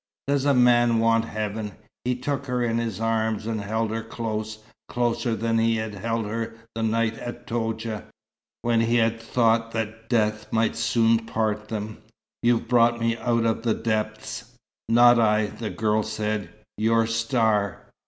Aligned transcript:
"Does 0.25 0.45
a 0.45 0.55
man 0.55 0.97
want 0.97 1.25
Heaven!" 1.25 1.73
He 2.05 2.15
took 2.15 2.47
her 2.47 2.63
in 2.63 2.79
his 2.79 2.99
arms 2.99 3.45
and 3.45 3.61
held 3.61 3.91
her 3.91 4.01
close, 4.01 4.63
closer 4.89 5.35
than 5.35 5.59
he 5.59 5.75
had 5.75 5.93
held 5.93 6.25
her 6.25 6.55
the 6.73 6.81
night 6.81 7.19
at 7.19 7.45
Toudja, 7.45 8.05
when 8.63 8.81
he 8.81 8.95
had 8.95 9.19
thought 9.21 9.73
that 9.73 10.09
death 10.09 10.51
might 10.51 10.75
soon 10.75 11.27
part 11.27 11.67
them. 11.67 11.99
"You've 12.41 12.67
brought 12.67 12.99
me 12.99 13.15
up 13.15 13.27
out 13.27 13.45
of 13.45 13.61
the 13.61 13.75
depths." 13.75 14.55
"Not 14.89 15.19
I," 15.19 15.45
the 15.45 15.69
girl 15.69 16.01
said. 16.01 16.49
"Your 16.79 17.05
star." 17.05 17.85